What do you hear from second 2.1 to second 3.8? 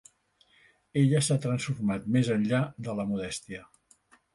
més enllà de la modèstia.